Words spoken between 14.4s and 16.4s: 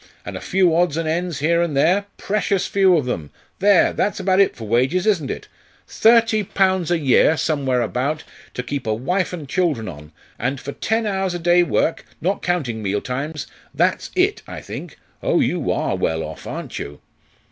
I think. Oh, you are well